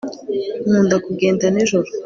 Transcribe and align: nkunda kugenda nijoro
nkunda 0.65 0.95
kugenda 1.05 1.45
nijoro 1.55 1.89